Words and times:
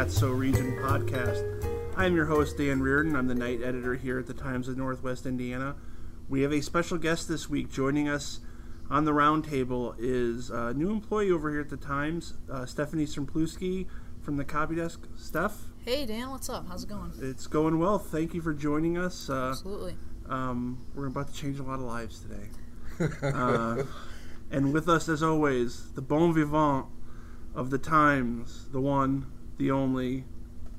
That's 0.00 0.16
So 0.16 0.30
Region 0.30 0.78
podcast. 0.78 1.44
I'm 1.94 2.16
your 2.16 2.24
host, 2.24 2.56
Dan 2.56 2.80
Reardon. 2.80 3.14
I'm 3.14 3.26
the 3.26 3.34
night 3.34 3.60
editor 3.62 3.96
here 3.96 4.18
at 4.18 4.26
the 4.26 4.32
Times 4.32 4.66
of 4.66 4.78
Northwest 4.78 5.26
Indiana. 5.26 5.76
We 6.26 6.40
have 6.40 6.54
a 6.54 6.62
special 6.62 6.96
guest 6.96 7.28
this 7.28 7.50
week 7.50 7.70
joining 7.70 8.08
us 8.08 8.40
on 8.88 9.04
the 9.04 9.10
roundtable 9.10 9.94
is 9.98 10.48
a 10.48 10.72
new 10.72 10.88
employee 10.90 11.30
over 11.30 11.50
here 11.50 11.60
at 11.60 11.68
the 11.68 11.76
Times, 11.76 12.32
uh, 12.50 12.64
Stephanie 12.64 13.04
Srmpluski 13.04 13.88
from 14.22 14.38
the 14.38 14.44
copy 14.46 14.74
desk. 14.76 15.06
Steph, 15.18 15.64
Hey 15.84 16.06
Dan, 16.06 16.30
what's 16.30 16.48
up? 16.48 16.66
How's 16.66 16.84
it 16.84 16.88
going? 16.88 17.12
it's 17.20 17.46
going 17.46 17.78
well. 17.78 17.98
Thank 17.98 18.32
you 18.32 18.40
for 18.40 18.54
joining 18.54 18.96
us. 18.96 19.28
Uh, 19.28 19.50
Absolutely. 19.50 19.96
um, 20.30 20.78
we're 20.94 21.08
about 21.08 21.28
to 21.28 21.34
change 21.34 21.58
a 21.58 21.62
lot 21.62 21.74
of 21.74 21.80
lives 21.84 22.20
today. 22.22 22.48
Uh, 23.22 23.82
and 24.50 24.72
with 24.72 24.88
us, 24.88 25.10
as 25.10 25.22
always, 25.22 25.92
the 25.92 26.00
bon 26.00 26.32
vivant 26.32 26.86
of 27.54 27.68
the 27.68 27.78
Times, 27.78 28.66
the 28.72 28.80
one, 28.80 29.26
the 29.60 29.70
only, 29.70 30.24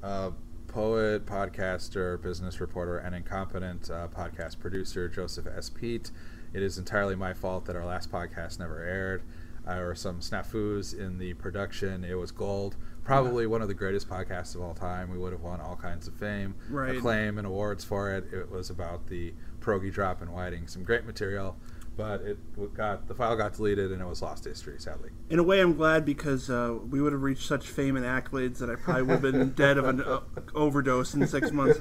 uh, 0.02 0.31
poet, 0.66 1.23
podcaster, 1.27 2.20
business 2.20 2.59
reporter, 2.59 2.98
and 2.98 3.13
incompetent 3.13 3.91
uh, 3.91 4.08
podcast 4.08 4.58
producer 4.59 5.08
Joseph 5.08 5.45
S. 5.45 5.70
Pete. 5.70 6.09
It 6.52 6.63
is 6.63 6.80
entirely 6.80 7.16
my 7.16 7.31
fault 7.36 7.66
that 7.66 7.75
our 7.75 7.86
last 7.86 8.12
podcast 8.12 8.58
never 8.58 8.84
aired. 8.84 9.22
Uh, 9.67 9.75
there 9.75 9.86
were 9.86 9.94
some 9.94 10.20
snafus 10.20 10.98
in 10.98 11.20
the 11.20 11.36
production. 11.36 12.03
It 12.03 12.16
was 12.16 12.31
gold. 12.31 12.75
Probably 13.03 13.45
one 13.45 13.61
of 13.61 13.67
the 13.67 13.75
greatest 13.75 14.09
podcasts 14.09 14.55
of 14.55 14.61
all 14.61 14.73
time. 14.73 15.11
We 15.11 15.20
would 15.20 15.31
have 15.31 15.42
won 15.44 15.61
all 15.61 15.75
kinds 15.75 16.08
of 16.08 16.16
fame, 16.16 16.55
Right. 16.67 16.95
acclaim, 16.95 17.38
and 17.38 17.45
awards 17.45 17.83
for 17.83 18.11
it. 18.11 18.33
It 18.33 18.50
was 18.50 18.72
about 18.72 19.05
the 19.05 19.36
pierogi 19.59 19.94
drop 19.94 20.23
in 20.23 20.31
Whiting. 20.31 20.66
Some 20.66 20.83
great 20.83 21.05
material, 21.05 21.55
but 21.97 22.22
it 22.22 22.38
got 22.73 23.08
the 23.08 23.14
file 23.14 23.36
got 23.36 23.53
deleted 23.53 23.92
and 23.92 24.02
it 24.02 24.06
was 24.06 24.22
lost 24.22 24.45
history, 24.45 24.75
sadly. 24.80 25.09
in 25.30 25.39
a 25.39 25.44
way, 25.44 25.59
I'm 25.59 25.75
glad 25.75 26.06
because 26.06 26.50
uh, 26.50 26.78
we 26.89 27.02
would 27.02 27.14
have 27.14 27.22
reached 27.22 27.48
such 27.48 27.67
fame 27.67 27.95
and 27.95 28.06
accolades 28.06 28.59
that 28.59 28.70
I 28.70 28.75
probably 28.75 29.03
would 29.03 29.11
have 29.11 29.22
been 29.22 29.50
dead 29.56 29.78
of 29.78 29.86
an 29.86 30.02
uh, 30.02 30.22
overdose 30.56 31.14
in 31.14 31.28
six 31.28 31.52
months. 31.52 31.80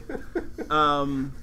Um, 0.68 1.34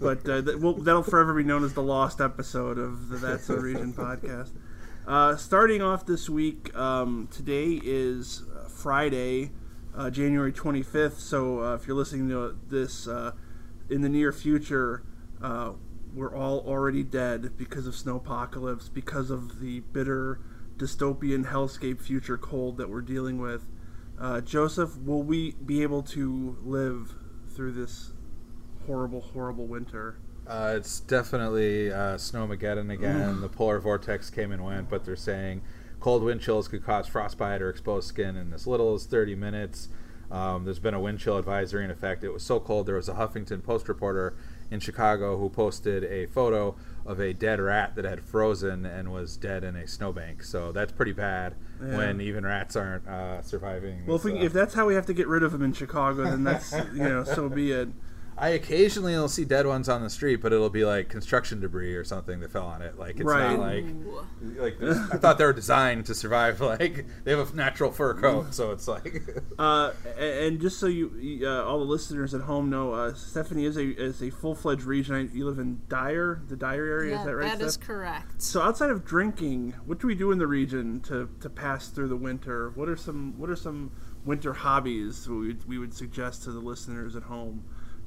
but 0.00 0.28
uh, 0.28 0.40
that, 0.40 0.60
will 0.60 0.74
that'll 0.74 1.02
forever 1.02 1.34
be 1.34 1.44
known 1.44 1.64
as 1.64 1.74
the 1.74 1.82
lost 1.82 2.20
episode 2.20 2.78
of 2.78 3.08
the 3.08 3.16
That's 3.16 3.48
a 3.50 3.58
Region 3.60 3.92
podcast. 3.94 4.52
Uh, 5.06 5.36
starting 5.36 5.82
off 5.82 6.06
this 6.06 6.30
week, 6.30 6.74
um, 6.74 7.28
today 7.30 7.78
is 7.84 8.42
uh, 8.56 8.68
Friday, 8.68 9.52
uh, 9.94 10.08
January 10.10 10.52
25th. 10.52 11.18
So 11.18 11.62
uh, 11.62 11.74
if 11.74 11.86
you're 11.86 11.96
listening 11.96 12.28
to 12.30 12.56
this 12.68 13.06
uh, 13.06 13.32
in 13.90 14.00
the 14.00 14.08
near 14.08 14.32
future, 14.32 15.02
uh, 15.42 15.72
we're 16.14 16.34
all 16.34 16.60
already 16.60 17.02
dead 17.02 17.56
because 17.56 17.86
of 17.86 17.94
snowpocalypse, 17.94 18.92
because 18.92 19.30
of 19.30 19.60
the 19.60 19.80
bitter 19.80 20.40
dystopian 20.76 21.46
hellscape 21.46 22.00
future 22.00 22.38
cold 22.38 22.76
that 22.78 22.88
we're 22.88 23.02
dealing 23.02 23.38
with. 23.38 23.66
Uh, 24.18 24.40
Joseph, 24.40 24.96
will 24.98 25.22
we 25.22 25.52
be 25.52 25.82
able 25.82 26.02
to 26.02 26.56
live 26.62 27.14
through 27.54 27.72
this 27.72 28.12
horrible, 28.86 29.20
horrible 29.20 29.66
winter? 29.66 30.18
Uh, 30.46 30.74
it's 30.76 31.00
definitely 31.00 31.90
uh, 31.90 32.16
Snowmageddon 32.16 32.92
again. 32.92 33.40
the 33.40 33.48
polar 33.48 33.80
vortex 33.80 34.30
came 34.30 34.52
and 34.52 34.64
went, 34.64 34.88
but 34.88 35.04
they're 35.04 35.16
saying 35.16 35.62
cold 36.00 36.22
wind 36.22 36.40
chills 36.40 36.68
could 36.68 36.84
cause 36.84 37.08
frostbite 37.08 37.62
or 37.62 37.70
exposed 37.70 38.06
skin 38.08 38.36
in 38.36 38.52
as 38.52 38.66
little 38.66 38.94
as 38.94 39.06
30 39.06 39.34
minutes. 39.34 39.88
Um, 40.30 40.64
there's 40.64 40.78
been 40.78 40.94
a 40.94 41.00
wind 41.00 41.18
chill 41.18 41.38
advisory 41.38 41.84
in 41.84 41.90
effect. 41.90 42.24
It 42.24 42.30
was 42.30 42.42
so 42.42 42.60
cold, 42.60 42.86
there 42.86 42.96
was 42.96 43.08
a 43.08 43.14
Huffington 43.14 43.62
Post 43.62 43.88
reporter 43.88 44.36
in 44.74 44.80
Chicago 44.80 45.38
who 45.38 45.48
posted 45.48 46.04
a 46.04 46.26
photo 46.26 46.74
of 47.06 47.20
a 47.20 47.32
dead 47.32 47.60
rat 47.60 47.94
that 47.94 48.04
had 48.04 48.20
frozen 48.22 48.84
and 48.84 49.12
was 49.12 49.36
dead 49.36 49.62
in 49.62 49.76
a 49.76 49.86
snowbank. 49.86 50.42
So 50.42 50.72
that's 50.72 50.90
pretty 50.92 51.12
bad 51.12 51.54
Yeah. 51.80 51.96
when 51.96 52.20
even 52.20 52.44
rats 52.44 52.76
aren't 52.76 53.06
uh, 53.06 53.40
surviving. 53.42 54.04
Well, 54.06 54.16
if, 54.16 54.24
we, 54.24 54.32
if 54.38 54.52
that's 54.52 54.74
how 54.74 54.86
we 54.86 54.94
have 54.94 55.06
to 55.06 55.14
get 55.14 55.28
rid 55.28 55.42
of 55.42 55.52
them 55.52 55.62
in 55.62 55.72
Chicago, 55.72 56.24
then 56.24 56.44
that's 56.44 56.72
you 56.72 57.02
know 57.04 57.24
so 57.24 57.48
be 57.48 57.72
it. 57.72 57.88
I 58.36 58.48
occasionally 58.48 59.12
will 59.14 59.28
see 59.28 59.44
dead 59.44 59.66
ones 59.66 59.88
on 59.88 60.02
the 60.02 60.10
street, 60.10 60.36
but 60.36 60.52
it'll 60.52 60.70
be 60.70 60.84
like 60.84 61.08
construction 61.08 61.60
debris 61.60 61.94
or 61.94 62.02
something 62.04 62.40
that 62.40 62.50
fell 62.50 62.66
on 62.66 62.82
it. 62.82 62.98
Like 62.98 63.16
it's 63.16 63.24
Right. 63.24 63.56
not 63.56 63.60
like 63.60 63.84
like 64.80 64.82
I 65.12 65.16
thought 65.18 65.38
they 65.38 65.44
were 65.44 65.52
designed 65.52 66.06
to 66.06 66.14
survive. 66.14 66.60
Like 66.60 67.06
they 67.24 67.30
have 67.36 67.52
a 67.52 67.56
natural 67.56 67.92
fur 67.92 68.14
coat, 68.14 68.54
so 68.54 68.72
it's 68.72 68.88
like 68.88 69.22
Uh, 69.58 69.92
and 70.18 70.60
just 70.60 70.78
so 70.80 70.86
you, 70.86 71.42
uh, 71.44 71.62
all 71.64 71.78
the 71.78 71.84
listeners 71.84 72.34
at 72.34 72.40
home 72.40 72.70
know, 72.70 72.92
uh, 72.92 73.14
Stephanie 73.14 73.66
is 73.66 73.76
a 73.76 73.84
is 73.84 74.22
a 74.22 74.30
full 74.30 74.54
fledged 74.54 74.82
region. 74.84 75.30
You 75.32 75.46
live 75.46 75.58
in 75.58 75.82
Dyer, 75.88 76.42
the 76.48 76.56
Dyer 76.56 76.84
area. 76.84 77.12
Yeah, 77.14 77.20
is 77.20 77.26
that 77.26 77.36
right? 77.36 77.58
that 77.58 77.64
is 77.64 77.74
Steph? 77.74 77.86
correct. 77.86 78.42
So 78.42 78.60
outside 78.62 78.90
of 78.90 79.04
drinking, 79.04 79.74
what 79.86 80.00
do 80.00 80.06
we 80.06 80.14
do 80.14 80.32
in 80.32 80.38
the 80.38 80.46
region 80.46 81.00
to, 81.02 81.28
to 81.40 81.48
pass 81.50 81.88
through 81.88 82.08
the 82.08 82.16
winter? 82.16 82.70
What 82.74 82.88
are 82.88 82.96
some 82.96 83.34
what 83.38 83.48
are 83.50 83.56
some 83.56 83.92
winter 84.24 84.52
hobbies 84.54 85.28
we 85.28 85.48
would, 85.48 85.68
we 85.68 85.78
would 85.78 85.94
suggest 85.94 86.42
to 86.44 86.50
the 86.50 86.58
listeners 86.60 87.14
at 87.14 87.22
home, 87.24 87.62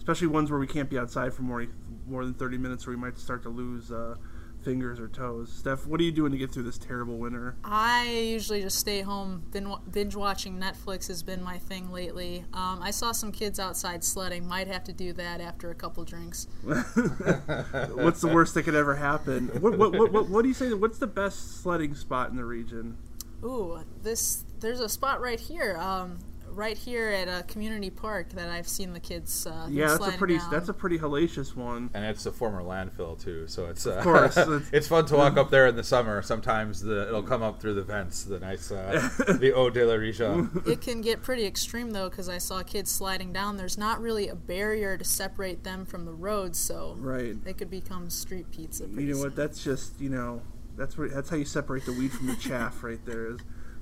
especially 0.08 0.28
ones 0.28 0.50
where 0.50 0.60
we 0.60 0.68
can't 0.68 0.90
be 0.90 0.98
outside 0.98 1.34
for 1.34 1.42
more 1.42 1.66
more 2.08 2.24
than 2.24 2.34
thirty 2.34 2.58
minutes, 2.58 2.88
or 2.88 2.92
we 2.92 2.96
might 2.96 3.18
start 3.18 3.44
to 3.44 3.50
lose 3.50 3.92
uh, 3.92 4.16
fingers 4.64 5.02
or 5.02 5.10
toes. 5.10 5.52
Steph, 5.52 5.86
what 5.86 6.00
are 6.00 6.04
you 6.06 6.14
doing 6.14 6.32
to 6.32 6.38
get 6.38 6.50
through 6.50 6.64
this 6.64 6.78
terrible 6.78 7.18
winter? 7.18 7.58
I 7.66 8.10
usually 8.10 8.62
just 8.62 8.80
stay 8.80 9.02
home. 9.02 9.44
Binge 9.92 10.16
watching 10.16 10.58
Netflix 10.58 11.10
has 11.10 11.24
been 11.24 11.44
my 11.44 11.58
thing 11.58 11.92
lately. 11.92 12.46
Um, 12.54 12.80
I 12.82 12.92
saw 12.92 13.12
some 13.12 13.34
kids 13.34 13.60
outside 13.60 14.02
sledding. 14.02 14.48
Might 14.48 14.68
have 14.68 14.86
to 14.86 14.94
do 14.94 15.12
that 15.12 15.42
after 15.42 15.72
a 15.72 15.76
couple 15.76 16.06
drinks. 16.06 16.48
What's 16.64 18.22
the 18.22 18.32
worst 18.34 18.54
that 18.54 18.64
could 18.64 18.76
ever 18.76 18.96
happen? 18.96 19.50
What, 19.60 19.78
what, 19.78 19.92
what, 19.92 20.14
what, 20.14 20.30
what 20.30 20.42
do 20.44 20.48
you 20.48 20.54
say? 20.54 20.74
What's 20.74 21.00
the 21.00 21.08
best 21.08 21.62
sledding 21.62 21.96
spot 21.96 22.30
in 22.30 22.38
the 22.38 22.46
region? 22.46 22.96
Ooh, 23.44 23.84
this 24.02 24.46
there's 24.60 24.80
a 24.80 24.90
spot 24.90 25.22
right 25.22 25.40
here. 25.40 25.78
Um, 25.78 26.20
right 26.58 26.78
here 26.78 27.10
at 27.10 27.28
a 27.28 27.44
community 27.44 27.90
park 27.92 28.30
that 28.32 28.50
I've 28.50 28.68
seen 28.68 28.92
the 28.92 29.00
kids. 29.00 29.46
Uh, 29.46 29.68
Yeah, 29.70 29.90
that's 29.98 30.08
a 30.16 30.18
pretty 30.18 30.40
down. 30.40 30.50
that's 30.52 30.70
a 30.70 30.74
pretty 30.74 30.98
hellacious 30.98 31.56
one. 31.56 31.90
and 31.94 32.04
it's 32.04 32.26
a 32.26 32.32
former 32.32 32.64
landfill 32.64 33.18
too. 33.24 33.48
So 33.48 33.68
it's 33.68 33.86
uh, 33.86 34.02
course, 34.02 34.36
it's- 34.38 34.70
it's 34.74 34.88
fun 34.88 35.06
to 35.06 35.16
walk 35.16 35.38
up 35.38 35.50
there 35.52 35.68
in 35.68 35.76
the 35.76 35.84
summer. 35.84 36.22
Sometimes 36.22 36.82
the 36.82 37.08
it'll 37.08 37.22
come 37.24 37.44
up 37.44 37.62
through 37.62 37.76
the 37.76 37.84
vents. 37.84 38.24
The 38.24 38.40
nice 38.40 38.72
uh, 38.72 39.08
the 39.40 39.54
Eau 39.56 39.70
de 39.70 39.86
la 39.86 39.94
Région. 39.94 40.68
It 40.68 40.82
can 40.82 41.02
get 41.02 41.22
pretty 41.22 41.46
extreme 41.46 41.92
though, 41.92 42.10
because 42.10 42.28
I 42.28 42.40
saw 42.40 42.64
kids 42.64 42.92
sliding 42.92 43.32
down. 43.32 43.58
There's 43.58 43.78
not 43.78 44.02
really 44.02 44.28
a 44.28 44.36
barrier 44.36 44.98
to 44.98 45.04
separate 45.06 45.64
them 45.64 45.86
from 45.86 46.06
the 46.06 46.14
road, 46.14 46.56
so 46.56 46.96
Right. 46.98 47.42
they 47.44 47.54
could 47.54 47.70
become 47.70 48.10
street 48.10 48.50
pizza. 48.52 48.86
You 48.86 48.94
pretty 48.94 49.12
know 49.14 49.20
what? 49.20 49.36
That's 49.36 49.64
just 49.64 50.02
you 50.02 50.10
know 50.10 50.42
that's 50.76 50.98
where 50.98 51.08
that's 51.10 51.30
how 51.30 51.36
you 51.38 51.46
separate 51.46 51.86
the 51.86 51.94
wheat 51.94 52.12
from 52.12 52.28
the 52.28 52.36
chaff. 52.36 52.84
Right 52.84 53.04
there 53.06 53.28
is 53.28 53.40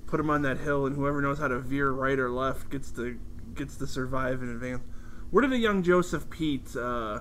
put 0.08 0.18
them 0.18 0.30
on 0.30 0.42
that 0.44 0.60
hill, 0.60 0.86
and 0.86 0.96
whoever 0.96 1.22
knows 1.22 1.40
how 1.40 1.48
to 1.48 1.60
veer 1.60 1.92
right 1.92 2.18
or 2.20 2.30
left 2.30 2.70
gets 2.70 2.92
to 2.92 3.20
gets 3.54 3.76
to 3.78 3.88
survive 3.88 4.42
in 4.42 4.50
advance. 4.50 4.84
Where 5.32 5.42
did 5.42 5.54
a 5.54 5.58
young 5.58 5.82
Joseph 5.82 6.30
Pete 6.30 6.76
uh, 6.76 7.20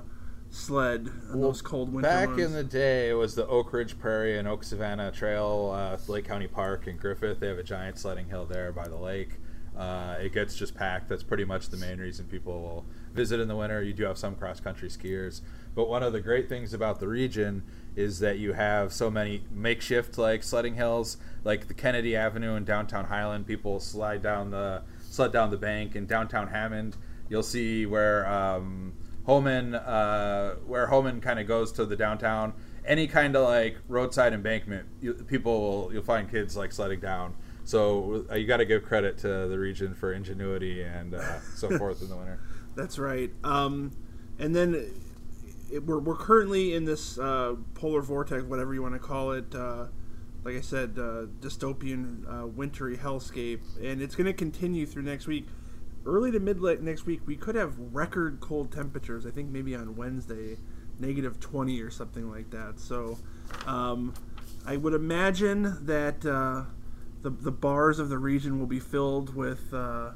sled 0.50 1.10
on 1.32 1.40
those 1.40 1.62
cold 1.62 1.92
winter 1.92 2.08
Back 2.08 2.38
in 2.38 2.52
the 2.52 2.64
day, 2.64 3.10
it 3.10 3.14
was 3.14 3.34
the 3.34 3.46
Oak 3.46 3.72
Ridge 3.72 3.98
Prairie 3.98 4.38
and 4.38 4.46
Oak 4.46 4.62
Savannah 4.64 5.10
Trail, 5.10 5.72
uh, 5.74 5.98
Lake 6.10 6.24
County 6.24 6.46
Park 6.46 6.86
in 6.86 6.96
Griffith. 6.96 7.40
They 7.40 7.48
have 7.48 7.58
a 7.58 7.64
giant 7.64 7.98
sledding 7.98 8.28
hill 8.28 8.46
there 8.46 8.72
by 8.72 8.88
the 8.88 8.96
lake. 8.96 9.30
Uh, 9.76 10.16
it 10.20 10.32
gets 10.32 10.54
just 10.54 10.74
packed. 10.74 11.08
That's 11.08 11.22
pretty 11.22 11.44
much 11.44 11.68
the 11.68 11.76
main 11.76 11.98
reason 11.98 12.26
people 12.26 12.62
will 12.62 12.84
visit 13.12 13.40
in 13.40 13.48
the 13.48 13.56
winter. 13.56 13.82
You 13.82 13.92
do 13.92 14.04
have 14.04 14.18
some 14.18 14.36
cross 14.36 14.60
country 14.60 14.88
skiers, 14.88 15.40
but 15.74 15.88
one 15.88 16.02
of 16.02 16.12
the 16.12 16.20
great 16.20 16.48
things 16.48 16.72
about 16.72 17.00
the 17.00 17.08
region 17.08 17.64
is 17.96 18.20
that 18.20 18.38
you 18.38 18.52
have 18.52 18.92
so 18.92 19.10
many 19.10 19.44
makeshift 19.50 20.18
like 20.18 20.42
sledding 20.42 20.74
hills, 20.74 21.16
like 21.42 21.68
the 21.68 21.74
Kennedy 21.74 22.16
Avenue 22.16 22.54
in 22.54 22.64
downtown 22.64 23.06
Highland. 23.06 23.46
People 23.46 23.80
slide 23.80 24.22
down 24.22 24.50
the 24.50 24.82
sled 25.10 25.32
down 25.32 25.50
the 25.50 25.56
bank 25.56 25.96
in 25.96 26.06
downtown 26.06 26.48
Hammond. 26.48 26.96
You'll 27.28 27.42
see 27.42 27.86
where 27.86 28.26
um, 28.28 28.94
Hohman, 29.26 29.74
uh, 29.74 30.56
where 30.66 30.88
Hohman 30.88 31.22
kind 31.22 31.38
of 31.38 31.46
goes 31.46 31.72
to 31.72 31.86
the 31.86 31.96
downtown. 31.96 32.52
Any 32.84 33.06
kind 33.06 33.34
of 33.34 33.48
like 33.48 33.78
roadside 33.88 34.32
embankment, 34.34 34.86
you, 35.00 35.14
people 35.14 35.60
will 35.60 35.92
you'll 35.92 36.02
find 36.02 36.30
kids 36.30 36.56
like 36.56 36.72
sledding 36.72 37.00
down. 37.00 37.34
So 37.64 38.26
uh, 38.30 38.34
you 38.34 38.46
got 38.46 38.58
to 38.58 38.64
give 38.64 38.84
credit 38.84 39.18
to 39.18 39.48
the 39.48 39.58
region 39.58 39.94
for 39.94 40.12
ingenuity 40.12 40.82
and 40.82 41.14
uh, 41.14 41.40
so 41.54 41.76
forth 41.78 42.02
in 42.02 42.08
the 42.08 42.16
winter. 42.16 42.40
That's 42.76 42.98
right. 42.98 43.30
Um, 43.42 43.92
and 44.38 44.54
then 44.54 44.74
it, 45.70 45.84
we're, 45.84 45.98
we're 45.98 46.16
currently 46.16 46.74
in 46.74 46.84
this 46.84 47.18
uh, 47.18 47.54
polar 47.74 48.02
vortex, 48.02 48.44
whatever 48.44 48.74
you 48.74 48.82
want 48.82 48.94
to 48.94 49.00
call 49.00 49.32
it. 49.32 49.54
Uh, 49.54 49.86
like 50.44 50.56
I 50.56 50.60
said, 50.60 50.94
uh, 50.98 51.26
dystopian, 51.40 52.24
uh, 52.28 52.46
wintry 52.46 52.98
hellscape, 52.98 53.60
and 53.82 54.02
it's 54.02 54.14
going 54.14 54.26
to 54.26 54.34
continue 54.34 54.84
through 54.84 55.02
next 55.02 55.26
week. 55.26 55.46
Early 56.04 56.30
to 56.32 56.38
mid 56.38 56.60
next 56.82 57.06
week, 57.06 57.22
we 57.24 57.34
could 57.34 57.54
have 57.54 57.78
record 57.78 58.40
cold 58.40 58.70
temperatures. 58.70 59.24
I 59.24 59.30
think 59.30 59.48
maybe 59.48 59.74
on 59.74 59.96
Wednesday, 59.96 60.58
negative 60.98 61.40
twenty 61.40 61.80
or 61.80 61.90
something 61.90 62.30
like 62.30 62.50
that. 62.50 62.78
So, 62.78 63.18
um, 63.66 64.12
I 64.66 64.76
would 64.76 64.92
imagine 64.92 65.86
that 65.86 66.26
uh, 66.26 66.64
the 67.24 67.30
the 67.30 67.50
bars 67.50 67.98
of 67.98 68.08
the 68.08 68.18
region 68.18 68.60
will 68.60 68.68
be 68.68 68.80
filled 68.80 69.34
with. 69.34 69.74
Uh, 69.74 70.12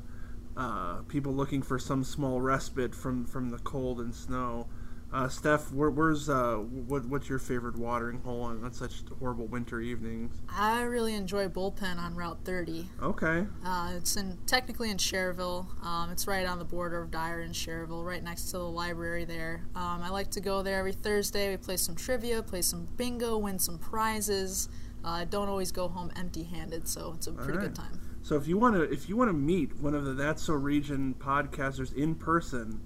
uh, 0.56 1.02
people 1.02 1.32
looking 1.32 1.62
for 1.62 1.78
some 1.78 2.02
small 2.02 2.40
respite 2.40 2.93
from, 2.93 3.25
from 3.25 3.49
the 3.49 3.58
cold 3.58 4.00
and 4.00 4.12
snow. 4.12 4.66
Uh, 5.10 5.26
Steph, 5.28 5.72
where, 5.72 5.88
where's 5.88 6.28
uh, 6.28 6.56
what, 6.56 7.06
what's 7.06 7.28
your 7.31 7.38
favorite 7.38 7.76
watering 7.76 8.20
hole 8.20 8.43
on, 8.43 8.62
on, 8.62 8.72
such 8.72 9.05
horrible 9.20 9.46
winter 9.46 9.81
evenings? 9.81 10.43
I 10.50 10.82
really 10.82 11.14
enjoy 11.14 11.49
Bullpen 11.49 11.96
on 11.96 12.14
Route 12.14 12.40
30. 12.44 12.90
Okay. 13.00 13.46
Uh, 13.64 13.93
it's 13.96 14.16
in 14.16 14.37
technically 14.46 14.90
in 14.90 14.99
Schererville. 14.99 15.66
Um, 15.82 16.11
it's 16.11 16.26
right 16.26 16.44
on 16.44 16.58
the 16.58 16.64
border 16.64 17.00
of 17.00 17.11
Dyer 17.11 17.40
and 17.40 17.54
Schererville, 17.54 18.04
right 18.04 18.22
next 18.22 18.50
to 18.50 18.58
the 18.58 18.64
library 18.64 19.25
there. 19.25 19.62
Um, 19.75 20.02
I 20.02 20.11
like 20.11 20.31
to 20.32 20.40
go 20.40 20.62
there 20.62 20.81
every 20.81 20.93
Thursday. 20.93 21.50
We 21.50 21.56
play 21.56 21.78
some 21.78 21.94
trivia, 21.94 22.43
play 22.43 22.61
some 22.61 22.87
bingo, 22.96 23.38
win 23.38 23.58
some 23.58 23.78
prizes. 23.78 24.69
I 25.04 25.22
uh, 25.22 25.24
don't 25.24 25.48
always 25.48 25.72
go 25.72 25.88
home 25.88 26.10
empty-handed, 26.16 26.88
so 26.88 27.12
it's 27.16 27.26
a 27.26 27.32
pretty 27.32 27.58
right. 27.58 27.66
good 27.66 27.74
time. 27.74 28.00
So 28.22 28.36
if 28.36 28.46
you 28.46 28.58
want 28.58 28.74
to, 28.74 28.82
if 28.82 29.08
you 29.08 29.16
want 29.16 29.28
to 29.28 29.34
meet 29.34 29.76
one 29.76 29.94
of 29.94 30.04
the 30.04 30.12
That's 30.12 30.42
So 30.42 30.54
Region 30.54 31.14
podcasters 31.18 31.94
in 31.94 32.14
person 32.14 32.80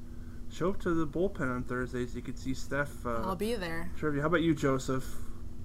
show 0.52 0.70
up 0.70 0.80
to 0.80 0.94
the 0.94 1.06
bullpen 1.06 1.50
on 1.50 1.64
Thursdays. 1.64 2.14
You 2.14 2.22
could 2.22 2.38
see 2.38 2.54
Steph. 2.54 3.04
Uh, 3.04 3.22
I'll 3.24 3.36
be 3.36 3.54
there. 3.54 3.90
Trivia. 3.96 4.20
How 4.20 4.28
about 4.28 4.42
you, 4.42 4.54
Joseph? 4.54 5.04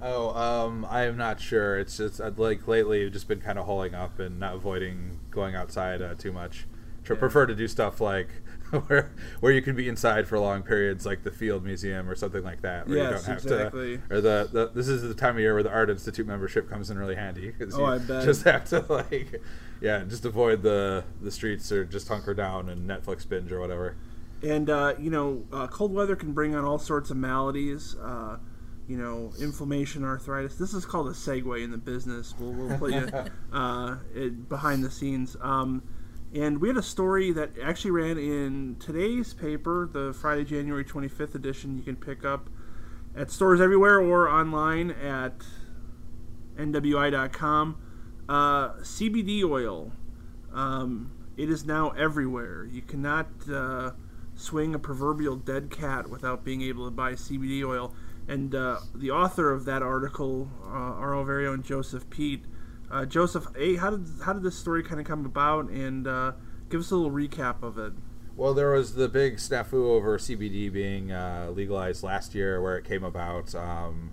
Oh, 0.01 0.29
um, 0.29 0.85
I 0.89 1.05
am 1.05 1.17
not 1.17 1.39
sure. 1.39 1.77
It's 1.77 1.97
just 1.97 2.21
I'd 2.21 2.38
like 2.38 2.67
lately 2.67 3.05
I've 3.05 3.11
just 3.11 3.27
been 3.27 3.41
kind 3.41 3.59
of 3.59 3.65
holding 3.65 3.95
up 3.95 4.19
and 4.19 4.39
not 4.39 4.55
avoiding 4.55 5.19
going 5.31 5.55
outside 5.55 6.01
uh, 6.01 6.13
too 6.15 6.31
much. 6.31 6.67
Prefer 7.15 7.45
to 7.45 7.56
do 7.56 7.68
stuff 7.68 8.01
like 8.01 8.30
where 8.88 9.12
where 9.39 9.51
you 9.51 9.62
can 9.62 9.75
be 9.75 9.88
inside 9.88 10.27
for 10.27 10.38
long 10.39 10.63
periods, 10.63 11.06
like 11.06 11.24
the 11.24 11.31
Field 11.31 11.63
Museum 11.63 12.09
or 12.09 12.15
something 12.15 12.44
like 12.44 12.62
that. 12.62 12.88
Where 12.88 12.98
yes, 12.98 13.06
you 13.06 13.12
don't 13.12 13.25
have 13.25 13.44
exactly. 13.44 13.98
To, 13.98 14.15
or 14.15 14.21
the, 14.21 14.50
the 14.51 14.71
this 14.74 14.88
is 14.88 15.01
the 15.01 15.13
time 15.13 15.36
of 15.36 15.39
year 15.39 15.54
where 15.54 15.63
the 15.63 15.71
Art 15.71 15.89
Institute 15.89 16.27
membership 16.27 16.69
comes 16.69 16.89
in 16.89 16.98
really 16.98 17.15
handy 17.15 17.51
because 17.51 17.75
oh, 17.75 17.80
you 17.80 17.86
I 17.86 17.98
bet. 18.00 18.24
just 18.24 18.44
have 18.45 18.65
to 18.65 18.86
like, 18.89 19.42
yeah, 19.81 20.04
just 20.04 20.25
avoid 20.25 20.62
the 20.63 21.04
the 21.21 21.31
streets 21.31 21.71
or 21.71 21.86
just 21.86 22.07
hunker 22.07 22.33
down 22.33 22.69
and 22.69 22.89
Netflix 22.89 23.27
binge 23.27 23.51
or 23.51 23.60
whatever. 23.60 23.95
And 24.44 24.69
uh, 24.69 24.95
you 25.00 25.10
know, 25.10 25.45
uh, 25.51 25.68
cold 25.68 25.94
weather 25.94 26.15
can 26.15 26.33
bring 26.33 26.56
on 26.56 26.65
all 26.65 26.80
sorts 26.80 27.10
of 27.10 27.18
maladies. 27.18 27.95
Uh, 27.95 28.38
you 28.88 28.98
know, 28.98 29.33
inflammation, 29.39 30.06
arthritis. 30.06 30.56
This 30.56 30.74
is 30.74 30.86
called 30.86 31.07
a 31.07 31.12
segue 31.12 31.62
in 31.62 31.71
the 31.71 31.77
business. 31.77 32.33
We'll, 32.39 32.53
we'll 32.53 32.77
put 32.77 32.94
you 32.94 33.10
uh, 33.53 33.98
it, 34.15 34.48
behind 34.48 34.81
the 34.83 34.89
scenes. 34.89 35.36
Um, 35.42 35.83
and 36.33 36.59
we 36.59 36.68
had 36.68 36.77
a 36.77 36.83
story 36.83 37.31
that 37.31 37.51
actually 37.62 37.91
ran 37.91 38.18
in 38.18 38.75
today's 38.79 39.33
paper, 39.33 39.89
the 39.91 40.13
Friday, 40.13 40.44
January 40.44 40.83
25th 40.83 41.35
edition. 41.35 41.77
You 41.77 41.83
can 41.83 41.95
pick 41.95 42.25
up 42.25 42.50
at 43.15 43.31
stores 43.31 43.62
everywhere 43.62 44.00
or 44.00 44.29
online 44.29 44.91
at 44.91 45.41
nwi.com. 46.57 47.81
Uh, 48.27 48.69
CBD 48.79 49.44
oil. 49.44 49.94
Um, 50.53 51.12
it 51.38 51.50
is 51.50 51.65
now 51.65 51.91
everywhere. 51.91 52.65
You 52.65 52.81
cannot 52.81 53.27
uh, 53.50 53.91
swing 54.35 54.75
a 54.75 54.79
proverbial 54.79 55.38
dead 55.38 55.69
cat 55.69 56.09
without 56.09 56.44
being 56.44 56.62
able 56.62 56.85
to 56.85 56.91
buy 56.91 57.13
CBD 57.13 57.63
oil. 57.63 57.94
And 58.27 58.53
uh, 58.53 58.79
the 58.94 59.12
author 59.12 59.51
of 59.51 59.65
that 59.65 59.81
article, 59.81 60.50
uh, 60.63 60.68
our 60.68 61.24
very 61.24 61.47
own 61.47 61.63
Joseph 61.63 62.09
Pete. 62.09 62.44
Uh, 62.89 63.06
Joseph, 63.06 63.48
a 63.56 63.75
how 63.75 63.92
did 63.92 64.06
how 64.24 64.34
did 64.34 64.44
this 64.44 64.57
story 64.57 64.84
kind 64.84 65.00
of 65.00 65.06
come 65.06 65.25
about? 65.25 65.69
And 65.69 66.07
uh, 66.07 66.34
give 66.69 66.81
us 66.81 66.92
a 66.92 66.95
little 66.95 67.12
recap 67.12 67.63
of 67.63 67.78
it. 67.78 67.94
Well, 68.36 68.54
there 68.54 68.72
was 68.72 68.95
the 68.95 69.10
big 69.10 69.38
snafu 69.38 69.74
over 69.74 70.18
CBD 70.18 70.72
being 70.72 71.12
uh, 71.12 71.51
legalized 71.54 72.04
last 72.04 72.36
year, 72.36 72.62
where 72.62 72.78
it 72.78 72.86
came 72.86 73.04
about. 73.04 73.54
Um, 73.56 74.12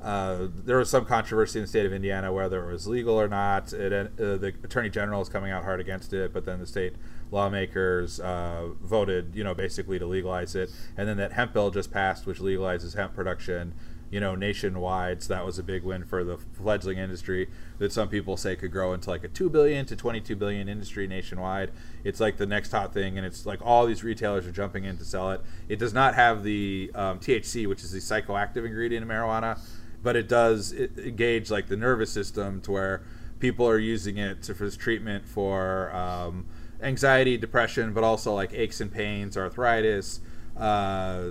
uh, 0.00 0.48
there 0.64 0.76
was 0.76 0.90
some 0.90 1.06
controversy 1.06 1.58
in 1.58 1.62
the 1.62 1.66
state 1.66 1.86
of 1.86 1.92
Indiana 1.92 2.30
whether 2.30 2.68
it 2.68 2.70
was 2.70 2.86
legal 2.86 3.18
or 3.18 3.26
not. 3.26 3.72
It, 3.72 3.92
uh, 3.92 4.36
the 4.36 4.52
attorney 4.62 4.90
general 4.90 5.22
is 5.22 5.30
coming 5.30 5.50
out 5.50 5.64
hard 5.64 5.80
against 5.80 6.12
it, 6.12 6.32
but 6.32 6.44
then 6.44 6.60
the 6.60 6.66
state 6.66 6.94
lawmakers 7.30 8.20
uh, 8.20 8.68
voted, 8.82 9.34
you 9.34 9.42
know, 9.42 9.54
basically 9.54 9.98
to 9.98 10.04
legalize 10.04 10.54
it. 10.54 10.70
And 10.96 11.08
then 11.08 11.16
that 11.16 11.32
hemp 11.32 11.54
bill 11.54 11.70
just 11.70 11.90
passed, 11.90 12.26
which 12.26 12.38
legalizes 12.38 12.94
hemp 12.94 13.14
production, 13.14 13.72
you 14.10 14.20
know, 14.20 14.34
nationwide. 14.34 15.22
So 15.22 15.34
that 15.34 15.44
was 15.44 15.58
a 15.58 15.62
big 15.62 15.82
win 15.82 16.04
for 16.04 16.24
the 16.24 16.38
fledgling 16.38 16.98
industry 16.98 17.48
that 17.78 17.92
some 17.92 18.08
people 18.08 18.36
say 18.36 18.56
could 18.56 18.70
grow 18.70 18.92
into 18.92 19.10
like 19.10 19.24
a 19.24 19.28
two 19.28 19.48
billion 19.48 19.86
to 19.86 19.96
twenty-two 19.96 20.36
billion 20.36 20.68
industry 20.68 21.06
nationwide. 21.06 21.70
It's 22.04 22.20
like 22.20 22.36
the 22.36 22.46
next 22.46 22.72
hot 22.72 22.92
thing, 22.92 23.16
and 23.16 23.26
it's 23.26 23.46
like 23.46 23.60
all 23.62 23.86
these 23.86 24.04
retailers 24.04 24.46
are 24.46 24.52
jumping 24.52 24.84
in 24.84 24.98
to 24.98 25.04
sell 25.04 25.30
it. 25.32 25.40
It 25.68 25.78
does 25.78 25.92
not 25.92 26.14
have 26.14 26.42
the 26.42 26.90
um, 26.94 27.18
THC, 27.18 27.66
which 27.66 27.82
is 27.82 27.92
the 27.92 27.98
psychoactive 27.98 28.64
ingredient 28.64 29.02
in 29.02 29.08
marijuana 29.08 29.58
but 30.04 30.14
it 30.16 30.28
does 30.28 30.72
engage 30.72 31.50
like 31.50 31.66
the 31.66 31.76
nervous 31.76 32.12
system 32.12 32.60
to 32.60 32.70
where 32.70 33.02
people 33.40 33.66
are 33.66 33.78
using 33.78 34.18
it 34.18 34.42
to, 34.42 34.54
for 34.54 34.64
this 34.64 34.76
treatment 34.76 35.26
for 35.26 35.92
um, 35.94 36.46
anxiety, 36.82 37.36
depression, 37.36 37.92
but 37.92 38.04
also 38.04 38.34
like 38.34 38.52
aches 38.52 38.80
and 38.80 38.92
pains, 38.92 39.36
arthritis, 39.36 40.20
uh, 40.56 41.30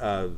uh, 0.00 0.28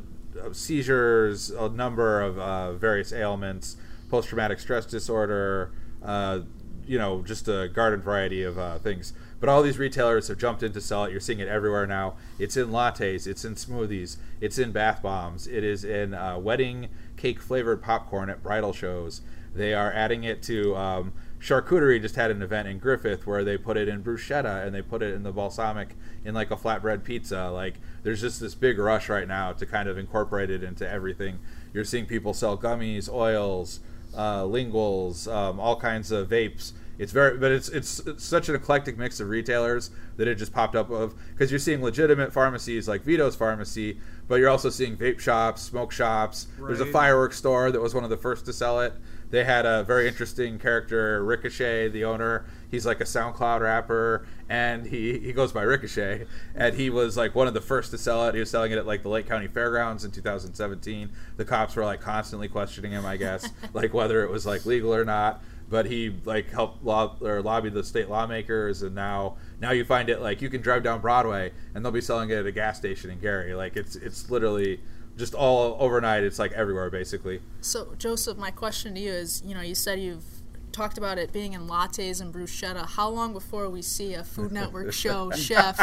seizures, 0.53 1.51
a 1.51 1.69
number 1.69 2.21
of 2.21 2.39
uh, 2.39 2.73
various 2.75 3.13
ailments, 3.13 3.77
post 4.09 4.29
traumatic 4.29 4.59
stress 4.61 4.87
disorder, 4.87 5.73
uh, 6.03 6.41
you 6.87 6.99
know, 6.99 7.23
just 7.23 7.49
a 7.49 7.69
garden 7.69 8.01
variety 8.01 8.43
of 8.43 8.59
uh, 8.59 8.79
things. 8.79 9.13
But 9.41 9.49
all 9.49 9.63
these 9.63 9.79
retailers 9.79 10.29
have 10.29 10.39
jumped 10.39 10.63
in 10.63 10.73
to 10.73 10.81
sell 10.81 11.05
it. 11.05 11.11
You're 11.11 11.21
seeing 11.21 11.41
it 11.41 11.49
everywhere 11.49 11.87
now. 11.87 12.15
It's 12.39 12.57
in 12.57 12.69
lattes, 12.69 13.27
it's 13.27 13.45
in 13.45 13.55
smoothies, 13.55 14.17
it's 14.41 14.59
in 14.59 14.73
bath 14.73 15.03
bombs, 15.03 15.47
it 15.47 15.65
is 15.65 15.85
in 15.85 16.15
uh, 16.15 16.39
wedding 16.39 16.89
cake 17.17 17.41
flavored 17.41 17.83
popcorn 17.83 18.31
at 18.31 18.43
bridal 18.43 18.73
shows. 18.73 19.21
They 19.55 19.75
are 19.75 19.93
adding 19.93 20.25
it 20.25 20.43
to 20.45 20.77
um, 20.77 21.13
charcuterie. 21.41 22.01
Just 22.01 22.17
had 22.17 22.31
an 22.31 22.43
event 22.43 22.69
in 22.69 22.79
Griffith 22.79 23.27
where 23.27 23.45
they 23.45 23.57
put 23.57 23.77
it 23.77 23.89
in 23.89 24.03
bruschetta 24.03 24.65
and 24.65 24.75
they 24.75 24.83
put 24.83 25.03
it 25.03 25.15
in 25.15 25.23
the 25.23 25.33
balsamic 25.33 25.97
in 26.25 26.35
like 26.35 26.51
a 26.51 26.57
flatbread 26.57 27.05
pizza. 27.05 27.51
Like 27.51 27.75
there's 28.03 28.21
just 28.21 28.41
this 28.41 28.55
big 28.55 28.79
rush 28.79 29.09
right 29.09 29.29
now 29.29 29.53
to 29.53 29.67
kind 29.67 29.89
of 29.89 29.99
incorporate 29.99 30.51
it 30.51 30.63
into 30.63 30.89
everything. 30.89 31.39
You're 31.73 31.85
seeing 31.85 32.07
people 32.07 32.35
sell 32.35 32.57
gummies, 32.57 33.09
oils, 33.09 33.81
uh, 34.15 34.43
linguals, 34.43 35.31
um, 35.33 35.61
all 35.61 35.79
kinds 35.79 36.11
of 36.11 36.29
vapes 36.29 36.73
it's 36.99 37.13
very, 37.13 37.37
but 37.37 37.53
it's, 37.53 37.69
it's, 37.69 37.99
it's 38.01 38.25
such 38.25 38.49
an 38.49 38.55
eclectic 38.55 38.97
mix 38.97 39.21
of 39.21 39.29
retailers 39.29 39.91
that 40.17 40.29
it 40.29 40.37
just 40.37 40.53
popped 40.53 40.75
up 40.75 40.91
of 40.91 41.15
because 41.33 41.51
you're 41.51 41.61
seeing 41.61 41.83
legitimate 41.83 42.33
pharmacies 42.33 42.89
like 42.89 43.03
Vito's 43.03 43.37
Pharmacy, 43.37 44.01
but 44.29 44.37
you're 44.37 44.49
also 44.49 44.71
seeing 44.71 44.97
vape 44.97 45.21
shops, 45.21 45.63
smoke 45.63 45.93
shops. 45.93 46.47
Right. 46.59 46.69
There's 46.69 46.81
a 46.81 46.91
fireworks 46.91 47.37
store 47.37 47.71
that 47.71 47.81
was 47.81 47.95
one 47.95 48.05
of 48.05 48.11
the 48.11 48.17
first 48.17 48.47
to 48.47 48.53
sell 48.53 48.81
it. 48.81 48.95
They 49.31 49.45
had 49.45 49.67
a 49.67 49.83
very 49.83 50.07
interesting 50.07 50.59
character, 50.59 51.25
Ricochet, 51.25 51.89
the 51.89 52.05
owner. 52.05 52.47
He's 52.71 52.87
like 52.87 53.01
a 53.01 53.05
SoundCloud 53.05 53.61
rapper, 53.61 54.27
and 54.49 54.87
he, 54.87 55.19
he 55.19 55.33
goes 55.33 55.53
by 55.53 55.63
Ricochet. 55.63 56.27
And 56.55 56.75
he 56.75 56.91
was 56.91 57.17
like 57.17 57.35
one 57.35 57.49
of 57.49 57.55
the 57.55 57.61
first 57.61 57.91
to 57.91 57.99
sell 57.99 58.27
it. 58.29 58.35
He 58.35 58.41
was 58.41 58.51
selling 58.51 58.73
it 58.73 58.79
at 58.79 58.87
like 58.87 59.03
the 59.03 59.09
Lake 59.09 59.29
County 59.29 59.49
Fairgrounds 59.49 60.05
in 60.05 60.11
2017. 60.11 61.11
The 61.37 61.45
cops 61.45 61.75
were 61.77 61.85
like 61.85 62.01
constantly 62.01 62.49
questioning 62.49 62.93
him, 62.93 63.05
I 63.05 63.17
guess, 63.17 63.49
like 63.73 63.93
whether 63.93 64.23
it 64.23 64.31
was 64.31 64.47
like 64.47 64.65
legal 64.65 64.95
or 64.95 65.05
not 65.05 65.43
but 65.69 65.87
he 65.87 66.15
like 66.25 66.51
helped 66.51 66.85
law 66.85 67.17
or 67.21 67.43
lobbied 67.43 67.75
the 67.75 67.83
state 67.83 68.09
lawmakers, 68.09 68.83
and 68.83 68.95
now 68.95 69.37
now 69.61 69.73
you 69.73 69.85
find 69.85 70.09
it 70.09 70.21
like 70.21 70.41
you 70.41 70.49
can 70.49 70.61
drive 70.61 70.83
down 70.83 71.01
Broadway 71.01 71.53
and 71.75 71.85
they'll 71.85 71.93
be 71.93 72.01
selling 72.01 72.31
it 72.31 72.35
at 72.35 72.47
a 72.47 72.53
gas 72.53 72.79
station 72.79 73.11
in 73.11 73.19
Gary. 73.19 73.55
Like 73.55 73.77
it's 73.77 73.97
it's 73.97 74.31
literally 74.31 74.81
just 75.17 75.35
all 75.35 75.77
overnight. 75.81 76.25
It's 76.25 76.39
like 76.39 76.53
everywhere 76.53 76.91
basically. 76.91 77.41
So 77.61 77.95
Joseph, 77.99 78.39
my 78.39 78.51
question 78.51 78.95
to 78.95 79.01
you 79.01 79.13
is, 79.13 79.43
you 79.45 79.55
know, 79.55 79.61
you 79.61 79.75
said 79.75 80.01
you've 80.01 80.25
talked 80.73 80.99
about 80.99 81.19
it 81.19 81.33
being 81.33 81.55
in 81.55 81.67
lattes 81.67 82.21
and 82.21 82.35
bruschetta. 82.35 82.87
How 82.87 83.09
long 83.09 83.33
before 83.33 83.69
we 83.71 83.81
see 83.81 84.15
a 84.15 84.23
Food 84.23 84.53
Network 84.53 84.93
show 84.93 85.31
chef 85.37 85.79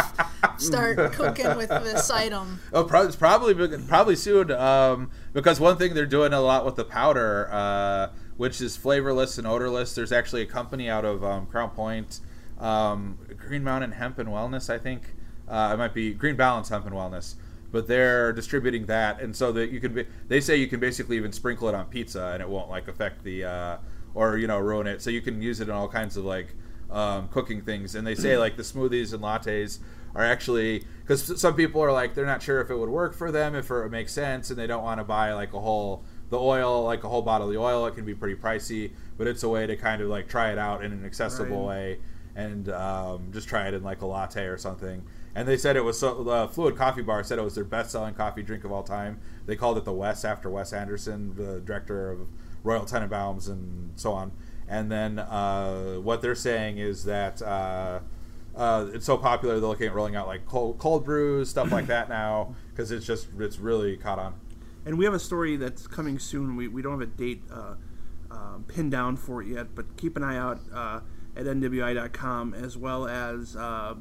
start 0.58 1.14
cooking 1.14 1.58
with 1.58 1.70
this 1.70 2.12
item? 2.12 2.60
Oh, 2.72 2.84
probably 2.84 3.16
probably, 3.18 3.78
probably 3.88 4.16
soon. 4.16 4.52
Um, 4.52 5.10
because 5.34 5.60
one 5.60 5.78
thing 5.78 5.94
they're 5.94 6.06
doing 6.06 6.34
a 6.34 6.42
lot 6.42 6.66
with 6.66 6.76
the 6.76 6.86
powder. 6.86 7.50
Uh, 7.52 8.10
which 8.38 8.62
is 8.62 8.76
flavorless 8.76 9.38
and 9.38 9.48
odorless. 9.48 9.96
There's 9.96 10.12
actually 10.12 10.42
a 10.42 10.46
company 10.46 10.90
out 10.90 11.06
of 11.06 11.24
um, 11.24 11.46
Crown 11.46 11.70
Point, 11.72 12.20
um, 12.60 13.18
Green 13.38 13.64
Mountain 13.64 13.92
Hemp 13.92 14.20
and 14.20 14.30
Wellness, 14.30 14.70
I 14.70 14.78
think. 14.78 15.14
Uh, 15.48 15.72
it 15.74 15.78
might 15.78 15.94
be 15.94 16.14
Green 16.14 16.36
Balance 16.36 16.70
Hemp 16.70 16.86
and 16.86 16.96
Wellness, 16.96 17.36
but 17.74 17.88
they're 17.88 18.32
distributing 18.32 18.86
that, 18.86 19.20
and 19.20 19.36
so 19.36 19.52
that 19.52 19.72
you 19.72 19.82
can. 19.82 19.96
Be, 19.96 20.06
they 20.28 20.40
say 20.40 20.56
you 20.56 20.68
can 20.68 20.80
basically 20.80 21.18
even 21.18 21.34
sprinkle 21.34 21.68
it 21.68 21.76
on 21.76 21.88
pizza, 21.88 22.28
and 22.28 22.42
it 22.42 22.48
won't 22.48 22.70
like 22.70 22.88
affect 22.88 23.24
the 23.24 23.44
uh, 23.44 23.78
or 24.14 24.38
you 24.38 24.46
know 24.46 24.60
ruin 24.60 24.86
it. 24.86 25.02
So 25.02 25.10
you 25.10 25.22
can 25.22 25.42
use 25.42 25.60
it 25.60 25.68
in 25.68 25.74
all 25.74 25.90
kinds 25.90 26.16
of 26.16 26.24
like 26.24 26.54
um, 26.92 27.28
cooking 27.30 27.64
things. 27.64 27.96
And 27.96 28.06
they 28.06 28.14
say 28.14 28.38
like 28.38 28.58
the 28.58 28.64
smoothies 28.64 29.12
and 29.12 29.24
lattes 29.24 29.80
are 30.14 30.24
actually 30.24 30.86
because 31.02 31.42
some 31.42 31.56
people 31.56 31.82
are 31.82 31.92
like 31.92 32.14
they're 32.14 32.28
not 32.28 32.44
sure 32.44 32.62
if 32.62 32.70
it 32.70 32.78
would 32.78 32.90
work 32.90 33.16
for 33.16 33.32
them, 33.32 33.56
if 33.56 33.72
it 33.72 33.90
makes 33.90 34.14
sense, 34.14 34.52
and 34.52 34.60
they 34.60 34.68
don't 34.68 34.84
want 34.84 35.00
to 35.00 35.04
buy 35.04 35.34
like 35.34 35.54
a 35.54 35.60
whole 35.60 36.06
the 36.30 36.40
oil, 36.40 36.84
like 36.84 37.04
a 37.04 37.10
whole 37.10 37.24
bottle 37.24 37.48
of 37.48 37.54
the 37.54 37.60
oil, 37.60 37.88
it 37.88 37.96
can 37.96 38.06
be 38.06 38.14
pretty 38.14 38.36
pricey, 38.36 38.92
but 39.18 39.26
it's 39.26 39.42
a 39.42 39.50
way 39.50 39.66
to 39.66 39.76
kind 39.76 40.00
of 40.00 40.10
like 40.10 40.28
try 40.28 40.52
it 40.52 40.60
out 40.60 40.86
in 40.86 40.92
an 40.92 41.06
accessible 41.06 41.66
right. 41.66 41.98
way 41.98 42.00
and 42.36 42.70
um, 42.70 43.30
just 43.32 43.48
try 43.48 43.68
it 43.68 43.74
in 43.74 43.84
like 43.84 44.02
a 44.02 44.06
latte 44.06 44.46
or 44.46 44.58
something. 44.58 45.04
And 45.36 45.48
they 45.48 45.58
said 45.58 45.76
it 45.76 45.84
was 45.84 46.00
so. 46.00 46.24
The 46.24 46.48
Fluid 46.48 46.76
Coffee 46.76 47.02
Bar 47.02 47.24
said 47.24 47.40
it 47.40 47.44
was 47.44 47.56
their 47.56 47.64
best-selling 47.64 48.14
coffee 48.14 48.44
drink 48.44 48.64
of 48.64 48.72
all 48.72 48.84
time. 48.84 49.20
They 49.46 49.56
called 49.56 49.78
it 49.78 49.86
the 49.86 49.94
Wes 49.94 50.24
after 50.24 50.50
Wes 50.50 50.74
Anderson, 50.74 51.36
the 51.36 51.60
director 51.60 52.12
of 52.12 52.28
Royal 52.64 52.86
Tenenbaums 52.86 53.48
and 53.48 53.92
so 53.96 54.14
on. 54.14 54.32
And 54.68 54.92
then 54.92 55.20
uh, 55.20 55.96
what 55.96 56.22
they're 56.22 56.36
saying 56.36 56.78
is 56.78 57.04
that 57.06 57.42
uh, 57.42 58.00
uh, 58.56 58.88
it's 58.94 59.06
so 59.06 59.18
popular. 59.18 59.60
They're 59.60 59.70
looking 59.70 59.88
at 59.88 59.94
rolling 59.94 60.16
out 60.16 60.28
like 60.28 60.46
cold, 60.46 60.78
cold 60.78 61.04
brews, 61.04 61.50
stuff 61.50 61.72
like 61.72 61.88
that 61.88 62.10
now, 62.10 62.56
because 62.72 62.92
it's 62.92 63.06
just 63.06 63.28
it's 63.40 63.60
really 63.60 63.98
caught 63.98 64.20
on. 64.20 64.36
And 64.86 64.98
we 64.98 65.06
have 65.06 65.14
a 65.14 65.20
story 65.20 65.56
that's 65.56 65.88
coming 65.88 66.20
soon. 66.20 66.56
We, 66.56 66.68
we 66.68 66.82
don't 66.82 67.00
have 67.00 67.02
a 67.02 67.06
date 67.12 67.44
uh, 67.52 67.76
um, 68.30 68.66
pinned 68.68 68.92
down 68.92 69.16
for 69.16 69.42
it 69.42 69.48
yet, 69.48 69.76
but 69.76 69.98
keep 69.98 70.18
an 70.18 70.24
eye 70.24 70.38
out 70.38 70.60
uh, 70.74 71.00
at 71.36 71.46
NWI.com 71.46 72.54
as 72.54 72.78
well 72.78 73.08
as 73.08 73.56
uh, 73.56 73.96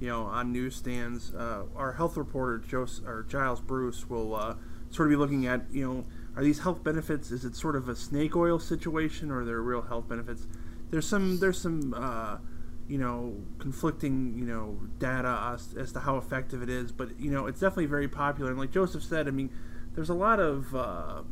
you 0.00 0.08
know 0.08 0.22
on 0.22 0.52
newsstands. 0.52 1.34
Uh, 1.34 1.64
our 1.76 1.92
health 1.92 2.16
reporter 2.16 2.58
Jos- 2.58 3.02
or 3.06 3.26
Giles 3.28 3.60
Bruce 3.60 4.08
will 4.08 4.34
uh, 4.34 4.54
sort 4.90 5.08
of 5.08 5.10
be 5.10 5.16
looking 5.16 5.46
at 5.46 5.62
you 5.70 5.86
know 5.86 6.04
are 6.36 6.44
these 6.44 6.60
health 6.60 6.84
benefits? 6.84 7.32
Is 7.32 7.44
it 7.44 7.56
sort 7.56 7.74
of 7.74 7.88
a 7.88 7.96
snake 7.96 8.36
oil 8.36 8.60
situation, 8.60 9.30
or 9.30 9.40
are 9.40 9.44
there 9.44 9.60
real 9.60 9.82
health 9.82 10.08
benefits? 10.08 10.46
There's 10.90 11.06
some 11.06 11.40
there's 11.40 11.60
some 11.60 11.92
uh, 11.94 12.38
you 12.86 12.98
know 12.98 13.36
conflicting 13.58 14.34
you 14.38 14.44
know 14.44 14.78
data 14.98 15.52
as, 15.52 15.74
as 15.76 15.92
to 15.92 16.00
how 16.00 16.16
effective 16.16 16.62
it 16.62 16.68
is, 16.68 16.92
but 16.92 17.18
you 17.18 17.30
know 17.30 17.46
it's 17.46 17.60
definitely 17.60 17.86
very 17.86 18.08
popular. 18.08 18.50
And 18.50 18.58
like 18.58 18.70
Joseph 18.70 19.02
said, 19.02 19.26
I 19.26 19.32
mean, 19.32 19.50
there's 19.94 20.10
a 20.10 20.14
lot 20.14 20.38
of 20.38 20.74
uh, 20.74 21.22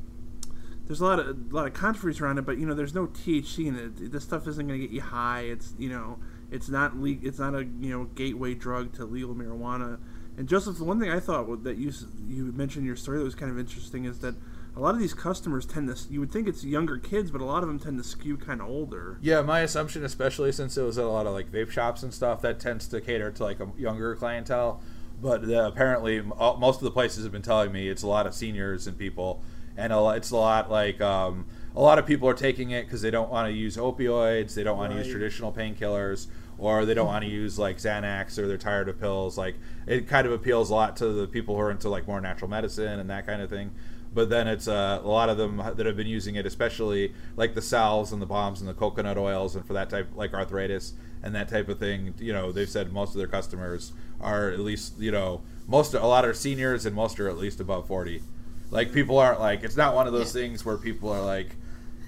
there's 0.87 1.01
a 1.01 1.05
lot 1.05 1.19
of 1.19 1.27
a 1.27 1.55
lot 1.55 1.67
of 1.67 1.75
controversy 1.75 2.23
around 2.23 2.39
it, 2.39 2.47
but 2.47 2.59
you 2.59 2.67
know 2.67 2.75
there's 2.75 2.95
no 2.95 3.07
THC 3.07 3.67
in 3.67 3.77
it. 3.77 4.13
This 4.13 4.25
stuff 4.25 4.47
isn't 4.47 4.67
going 4.67 4.81
to 4.81 4.87
get 4.87 4.95
you 4.95 5.01
high. 5.01 5.43
It's 5.43 5.75
you 5.79 5.89
know 5.89 6.19
it's 6.51 6.69
not 6.69 6.97
le- 6.97 7.19
it's 7.23 7.39
not 7.39 7.55
a 7.55 7.65
you 7.65 7.91
know 7.91 8.05
gateway 8.15 8.55
drug 8.55 8.93
to 8.95 9.05
legal 9.05 9.35
marijuana. 9.35 9.99
And 10.39 10.49
Joseph, 10.49 10.77
the 10.77 10.85
one 10.85 11.01
thing 11.01 11.11
I 11.11 11.21
thought 11.21 11.65
that 11.65 11.77
you 11.77 11.93
you 12.29 12.53
mentioned 12.53 12.83
in 12.83 12.87
your 12.87 12.97
story 12.97 13.19
that 13.19 13.25
was 13.25 13.35
kind 13.35 13.51
of 13.51 13.59
interesting 13.59 14.05
is 14.05 14.21
that 14.21 14.35
a 14.77 14.81
lot 14.81 14.95
of 14.95 15.01
these 15.01 15.15
customers 15.15 15.65
tend 15.65 15.95
to 15.95 16.13
you 16.13 16.21
would 16.21 16.31
think 16.31 16.47
it's 16.47 16.63
younger 16.63 16.99
kids 16.99 17.31
but 17.31 17.41
a 17.41 17.45
lot 17.45 17.63
of 17.63 17.69
them 17.69 17.79
tend 17.79 17.97
to 17.97 18.05
skew 18.05 18.37
kind 18.37 18.61
of 18.61 18.69
older 18.69 19.19
yeah 19.23 19.41
my 19.41 19.61
assumption 19.61 20.05
especially 20.05 20.53
since 20.53 20.77
it 20.77 20.83
was 20.83 20.99
at 20.99 21.05
a 21.05 21.09
lot 21.09 21.27
of 21.27 21.33
like 21.33 21.51
vape 21.51 21.71
shops 21.71 22.03
and 22.03 22.13
stuff 22.13 22.43
that 22.43 22.61
tends 22.61 22.87
to 22.87 23.01
cater 23.01 23.31
to 23.31 23.43
like 23.43 23.59
a 23.59 23.69
younger 23.79 24.15
clientele 24.15 24.83
but 25.21 25.43
uh, 25.45 25.63
apparently 25.67 26.21
most 26.21 26.77
of 26.77 26.83
the 26.83 26.91
places 26.91 27.25
have 27.25 27.33
been 27.33 27.41
telling 27.41 27.73
me 27.73 27.89
it's 27.89 28.03
a 28.03 28.07
lot 28.07 28.27
of 28.27 28.35
seniors 28.35 28.87
and 28.87 28.99
people 28.99 29.43
and 29.77 29.93
a 29.93 30.09
it's 30.11 30.31
a 30.31 30.37
lot 30.37 30.71
like 30.71 31.01
um, 31.01 31.47
a 31.75 31.81
lot 31.81 31.99
of 31.99 32.07
people 32.07 32.29
are 32.29 32.35
taking 32.35 32.71
it 32.71 32.85
because 32.85 33.03
they 33.03 33.11
don't 33.11 33.31
want 33.31 33.49
to 33.49 33.53
use 33.53 33.77
opioids 33.77 34.55
they 34.55 34.63
don't 34.63 34.77
want 34.77 34.93
right. 34.93 34.99
to 34.99 35.05
use 35.05 35.13
traditional 35.13 35.53
painkillers 35.53 36.27
or 36.59 36.87
they 36.87 36.95
don't 36.95 37.07
want 37.07 37.25
to 37.25 37.31
use 37.31 37.59
like 37.59 37.77
Xanax 37.77 38.39
or 38.39 38.47
they're 38.47 38.57
tired 38.57 38.89
of 38.89 38.99
pills 38.99 39.37
like 39.37 39.57
it 39.87 40.09
kind 40.09 40.27
of 40.27 40.33
appeals 40.33 40.71
a 40.71 40.75
lot 40.75 40.97
to 40.97 41.09
the 41.09 41.27
people 41.27 41.55
who 41.55 41.61
are 41.61 41.71
into 41.71 41.89
like 41.89 42.07
more 42.07 42.21
natural 42.21 42.49
medicine 42.49 42.99
and 42.99 43.11
that 43.11 43.27
kind 43.27 43.43
of 43.43 43.51
thing 43.51 43.73
but 44.17 44.31
then 44.31 44.49
it's 44.49 44.67
uh, 44.67 44.99
a 45.05 45.07
lot 45.07 45.29
of 45.29 45.37
them 45.37 45.59
that 45.59 45.85
have 45.85 45.95
been 45.95 46.07
using 46.07 46.37
it, 46.37 46.47
especially 46.47 47.13
like 47.37 47.55
the 47.55 47.61
salves 47.61 48.13
and 48.13 48.23
the 48.23 48.27
bombs 48.27 48.61
and 48.61 48.69
the 48.69 48.73
coconut 48.73 49.19
oils, 49.19 49.55
and 49.55 49.67
for 49.67 49.75
that 49.75 49.91
type 49.91 50.09
like 50.17 50.33
arthritis 50.33 50.95
and 51.23 51.35
that 51.35 51.51
type 51.51 51.69
of 51.69 51.79
thing. 51.79 52.15
You 52.19 52.33
know, 52.33 52.51
they've 52.51 52.69
said 52.69 52.95
most 52.95 53.11
of 53.11 53.19
their 53.19 53.27
customers 53.27 53.93
are 54.19 54.49
at 54.49 54.61
least 54.61 54.99
you 54.99 55.13
know 55.13 55.43
most 55.69 55.93
a 55.93 56.07
lot 56.07 56.25
are 56.25 56.33
seniors 56.33 56.87
and 56.87 56.97
most 56.97 57.21
are 57.21 57.29
at 57.29 57.37
least 57.37 57.61
above 57.61 57.87
forty. 57.87 58.23
Like 58.71 58.93
people 58.93 59.19
aren't 59.19 59.41
like 59.41 59.63
it's 59.63 59.77
not 59.77 59.95
one 59.95 60.07
of 60.07 60.13
those 60.13 60.33
things 60.33 60.65
where 60.65 60.77
people 60.77 61.11
are 61.11 61.23
like 61.23 61.49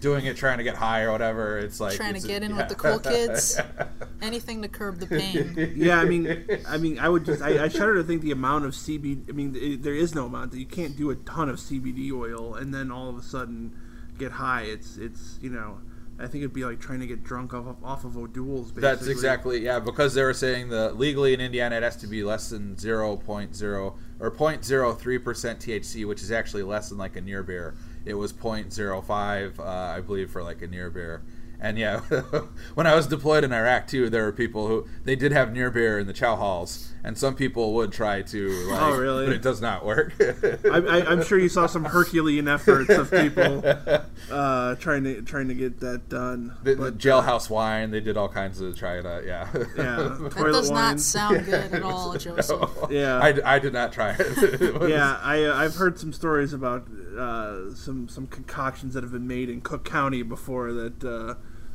doing 0.01 0.27
it 0.27 0.37
trying 0.37 0.59
to 0.59 0.65
get 0.65 0.77
high 0.77 1.03
or 1.03 1.13
whatever. 1.13 1.59
It's 1.59 1.81
like 1.81 1.97
trying 1.97 2.15
to 2.15 2.27
get 2.27 2.43
in 2.43 2.53
yeah. 2.53 2.57
with 2.57 2.69
the 2.69 2.75
cool 2.75 2.99
kids. 3.13 3.61
Anything 4.21 4.63
to 4.63 4.69
curb 4.69 4.99
the 4.99 5.07
pain. 5.07 5.75
Yeah, 5.77 6.01
I 6.01 6.05
mean, 6.05 6.47
I 6.67 6.77
mean, 6.77 6.99
I 6.99 7.09
would 7.09 7.25
just, 7.25 7.43
I, 7.43 7.65
I 7.65 7.69
shudder 7.69 7.95
to 7.97 8.05
think 8.05 8.23
the 8.23 8.31
amount 8.31 8.65
of 8.65 8.73
CBD. 8.73 9.29
I 9.29 9.33
mean, 9.33 9.57
it, 9.57 9.83
there 9.83 9.95
is 9.95 10.15
no 10.15 10.27
amount. 10.27 10.53
That 10.53 10.59
you 10.59 10.67
can't 10.67 10.97
do 10.97 11.11
a 11.11 11.17
ton 11.17 11.49
of 11.49 11.57
CBD 11.57 12.13
oil 12.13 12.55
and 12.55 12.73
then 12.75 12.91
all 12.91 13.09
of 13.09 13.17
a 13.17 13.23
sudden 13.23 13.75
get 14.19 14.33
high. 14.33 14.63
It's, 14.63 14.97
it's, 14.97 15.39
you 15.41 15.51
know. 15.51 15.79
I 16.19 16.27
think 16.27 16.43
it'd 16.43 16.53
be 16.53 16.65
like 16.65 16.81
trying 16.81 17.01
to 17.01 17.07
get 17.07 17.23
drunk 17.23 17.55
off 17.55 17.67
of, 17.67 17.85
off 17.85 18.05
of 18.05 18.17
O'Doul's. 18.17 18.73
Basically. 18.73 18.81
That's 18.81 19.07
exactly 19.07 19.65
yeah, 19.65 19.79
because 19.79 20.15
they 20.15 20.23
were 20.23 20.35
saying 20.35 20.71
that 20.71 20.99
legally 20.99 21.33
in 21.33 21.41
Indiana 21.41 21.77
it 21.77 21.83
has 21.83 21.97
to 21.97 22.07
be 22.07 22.25
less 22.25 22.51
than 22.51 22.75
0.0 22.75 23.95
or 24.21 24.31
0.03 24.31 25.25
percent 25.25 25.61
THC, 25.61 26.07
which 26.07 26.23
is 26.23 26.33
actually 26.33 26.65
less 26.65 26.89
than 26.89 26.99
like 26.99 27.17
a 27.17 27.21
near 27.21 27.43
beer 27.43 27.75
it 28.09 28.15
was 28.15 28.33
0.05, 28.33 29.59
uh, 29.59 29.63
I 29.63 30.01
believe, 30.01 30.31
for 30.31 30.43
like 30.43 30.63
a 30.63 30.67
near 30.67 30.91
beer. 30.91 31.23
And 31.61 31.77
yeah, 31.77 32.01
when 32.75 32.87
I 32.87 32.95
was 32.95 33.09
deployed 33.09 33.43
in 33.43 33.53
Iraq 33.53 33.89
too, 33.89 34.09
there 34.09 34.25
were 34.25 34.33
people 34.33 34.69
who 34.69 34.87
they 35.05 35.17
did 35.17 35.33
have 35.33 35.53
near 35.53 35.71
beer 35.71 35.99
in 35.99 36.07
the 36.07 36.13
chow 36.13 36.37
halls, 36.37 36.93
and 37.03 37.19
some 37.19 37.35
people 37.35 37.75
would 37.75 37.93
try 37.93 38.23
to. 38.23 38.49
Like, 38.69 38.83
oh, 38.83 38.99
really? 38.99 39.25
But 39.25 39.35
it 39.35 39.43
does 39.43 39.63
not 39.63 39.85
work. 39.85 40.13
I, 40.21 41.03
am 41.11 41.25
sure 41.25 41.39
you 41.39 41.49
saw 41.49 41.67
some 41.67 41.85
Herculean 41.85 42.49
efforts 42.49 42.91
of 42.91 43.11
people 43.11 43.63
uh, 44.31 44.75
trying 44.75 45.05
to 45.05 45.23
trying 45.23 45.49
to 45.49 45.55
get 45.55 45.81
that 45.81 46.09
done. 46.09 46.55
The, 46.63 46.77
but, 46.77 46.99
the 47.01 47.09
jailhouse 47.09 47.51
uh, 47.51 47.55
wine, 47.55 47.91
they 47.91 48.01
did 48.01 48.19
all 48.19 48.29
kinds 48.29 48.61
of 48.61 48.77
try 48.77 49.01
to 49.01 49.23
yeah. 49.27 49.49
Yeah, 49.77 50.17
that 50.21 50.35
does 50.35 50.71
wine. 50.71 50.75
not 50.75 51.01
sound 51.01 51.47
good 51.47 51.73
at 51.73 51.83
all, 51.83 52.17
Joseph. 52.19 52.61
No, 52.61 52.89
yeah, 52.91 53.19
I, 53.19 53.57
I 53.57 53.59
did 53.59 53.73
not 53.73 53.93
try 53.93 54.11
it. 54.11 54.21
it 54.61 54.79
was, 54.79 54.91
yeah, 54.91 55.19
I 55.23 55.45
uh, 55.45 55.57
I've 55.57 55.77
heard 55.77 55.99
some 55.99 56.13
stories 56.13 56.53
about 56.53 56.87
uh, 57.19 57.75
some 57.75 58.09
some 58.09 58.27
concoctions 58.27 58.95
that 58.95 59.03
have 59.03 59.13
been 59.13 59.27
made 59.27 59.51
in 59.51 59.61
Cook 59.61 59.85
County 59.85 60.23
before 60.23 60.73
that 60.73 61.05
uh, 61.05 61.35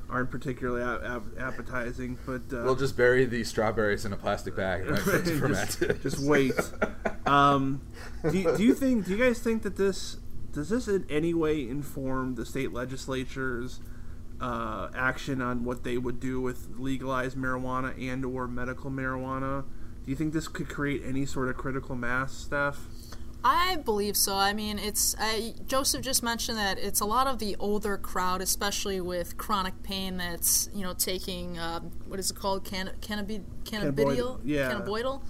aren't 0.09 0.31
particularly 0.31 0.81
ap- 0.83 1.23
appetizing. 1.39 2.17
But 2.25 2.41
uh, 2.53 2.63
we'll 2.63 2.75
just 2.75 2.95
bury 2.95 3.25
these 3.25 3.50
strawberries 3.50 4.05
in 4.05 4.13
a 4.13 4.17
plastic 4.17 4.55
bag 4.55 4.88
just, 5.05 5.79
just, 6.01 6.19
wait. 6.19 6.53
Um, 7.25 7.81
do, 8.29 8.38
you, 8.38 8.57
do 8.57 8.63
you 8.63 8.73
think? 8.73 9.05
Do 9.05 9.12
you 9.12 9.17
guys 9.17 9.39
think 9.39 9.63
that 9.63 9.75
this 9.75 10.17
does 10.51 10.69
this 10.69 10.88
in 10.88 11.05
any 11.09 11.33
way 11.33 11.67
inform 11.67 12.35
the 12.35 12.45
state 12.45 12.71
legislatures? 12.71 13.79
Uh, 14.41 14.89
action 14.93 15.41
on 15.41 15.63
what 15.63 15.85
they 15.85 15.97
would 15.97 16.19
do 16.19 16.41
with 16.41 16.67
legalized 16.77 17.38
marijuana 17.38 17.97
and 18.12 18.25
or 18.25 18.45
medical 18.45 18.91
marijuana. 18.91 19.63
Do 20.03 20.12
you 20.12 20.17
think 20.17 20.33
this 20.33 20.50
could 20.50 20.67
create 20.67 21.01
any 21.05 21.25
sort 21.25 21.47
of 21.47 21.55
critical 21.55 21.95
mass, 21.95 22.33
Steph? 22.33 22.77
I 23.43 23.77
believe 23.77 24.15
so. 24.15 24.35
I 24.35 24.53
mean, 24.53 24.79
it's 24.79 25.15
I, 25.19 25.53
Joseph 25.67 26.01
just 26.01 26.23
mentioned 26.23 26.57
that 26.57 26.79
it's 26.79 27.01
a 27.01 27.05
lot 27.05 27.27
of 27.27 27.39
the 27.39 27.55
older 27.59 27.97
crowd, 27.97 28.41
especially 28.41 29.01
with 29.01 29.38
chronic 29.38 29.83
pain. 29.83 30.17
That's 30.17 30.69
you 30.73 30.83
know 30.83 30.93
taking 30.93 31.57
uh, 31.57 31.81
what 32.07 32.19
is 32.19 32.31
it 32.31 32.35
called? 32.35 32.63
Can, 32.63 32.91
cannabi, 33.01 33.43
cannabidiol? 33.63 34.39
Yeah. 34.43 34.71
Cannabidiol? 34.71 35.21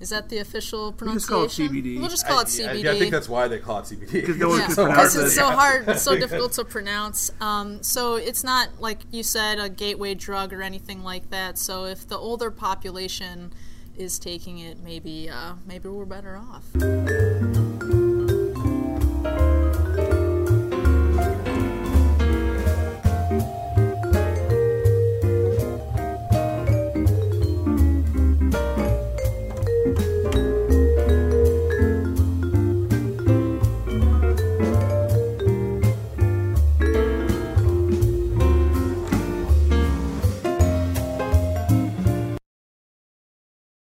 Is 0.00 0.10
that 0.10 0.28
the 0.28 0.38
official 0.38 0.92
pronunciation? 0.92 1.36
We'll 1.36 1.46
just 1.46 1.56
call 1.56 1.68
it 1.68 1.70
CBD. 1.70 2.00
We'll 2.00 2.08
just 2.08 2.26
call 2.26 2.40
it 2.40 2.48
CBD. 2.48 2.88
I, 2.88 2.90
I, 2.90 2.98
think 2.98 3.12
that's 3.12 3.28
why 3.28 3.46
they 3.46 3.60
call 3.60 3.78
it 3.78 3.84
CBD. 3.84 4.12
Because 4.12 4.36
no 4.38 4.56
yeah, 4.56 4.66
because 4.66 5.14
it's 5.14 5.36
so 5.36 5.48
hard, 5.48 5.96
so 6.00 6.16
difficult 6.18 6.54
to 6.54 6.64
pronounce. 6.64 7.30
Um, 7.40 7.84
so 7.84 8.16
it's 8.16 8.42
not 8.42 8.80
like 8.80 8.98
you 9.12 9.22
said 9.22 9.60
a 9.60 9.68
gateway 9.68 10.14
drug 10.14 10.52
or 10.52 10.60
anything 10.60 11.04
like 11.04 11.30
that. 11.30 11.56
So 11.56 11.84
if 11.84 12.08
the 12.08 12.18
older 12.18 12.50
population 12.50 13.52
is 13.96 14.18
taking 14.18 14.58
it, 14.58 14.78
maybe 14.82 15.28
uh, 15.28 15.54
maybe 15.66 15.88
we're 15.88 16.04
better 16.04 16.36
off. 16.36 17.61